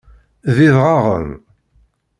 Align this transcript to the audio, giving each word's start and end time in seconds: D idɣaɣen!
D 0.55 0.57
idɣaɣen! 0.65 1.29